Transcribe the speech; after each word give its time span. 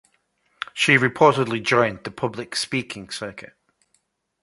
She 0.73 0.97
reportedly 0.97 1.61
joined 1.63 2.05
the 2.05 2.09
public 2.09 2.55
speaking 2.55 3.11
circuit. 3.11 3.55